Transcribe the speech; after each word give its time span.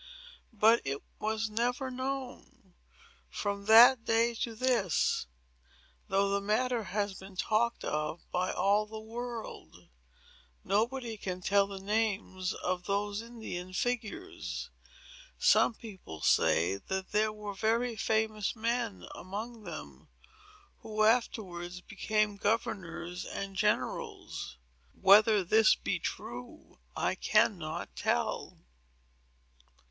But 0.55 0.81
it 0.83 1.03
was 1.19 1.47
never 1.51 1.91
known. 1.91 2.73
From 3.29 3.65
that 3.65 4.03
day 4.03 4.33
to 4.33 4.55
this, 4.55 5.27
though 6.07 6.27
the 6.31 6.41
matter 6.41 6.85
has 6.85 7.13
been 7.13 7.35
talked 7.37 7.83
of 7.83 8.25
by 8.31 8.51
all 8.51 8.87
the 8.87 8.99
world, 8.99 9.89
nobody 10.63 11.17
can 11.17 11.39
tell 11.39 11.67
the 11.67 11.79
names 11.79 12.51
of 12.51 12.85
those 12.85 13.21
Indian 13.21 13.73
figures. 13.73 14.71
Some 15.37 15.75
people 15.75 16.21
say 16.21 16.77
that 16.77 17.11
there 17.11 17.31
were 17.31 17.53
very 17.53 17.95
famous 17.95 18.55
men 18.55 19.05
among 19.13 19.65
them, 19.65 20.09
who 20.79 21.03
afterwards 21.03 21.79
became 21.79 22.37
governors 22.37 23.23
and 23.23 23.55
generals. 23.55 24.57
Whether 24.99 25.43
this 25.43 25.75
be 25.75 25.99
true, 25.99 26.79
I 26.95 27.13
cannot 27.13 27.95
tell." 27.95 28.63